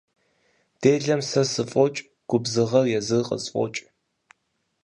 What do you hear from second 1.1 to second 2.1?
сэ сыфӀокӀ,